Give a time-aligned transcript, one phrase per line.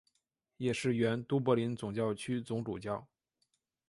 [0.57, 3.07] 也是原都柏林总教区总主教。